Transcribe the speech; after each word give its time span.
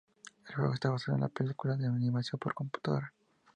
El 0.49 0.55
juego 0.55 0.73
está 0.73 0.89
basado 0.89 1.13
en 1.15 1.21
la 1.21 1.29
película 1.29 1.77
de 1.77 1.85
animación 1.85 2.39
por 2.39 2.55
computadora. 2.55 3.13